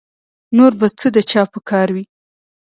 [0.57, 2.05] نور به څه د چا په کار وي